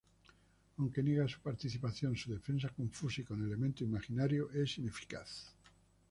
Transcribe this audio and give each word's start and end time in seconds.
Aunque 0.79 1.03
niega 1.03 1.27
su 1.27 1.39
participación, 1.41 2.17
su 2.17 2.31
defensa 2.33 2.69
confusa 2.69 3.21
y 3.21 3.23
con 3.23 3.45
elementos 3.45 3.83
imaginarios 3.87 4.51
es 4.55 4.79
ineficaz. 4.79 5.53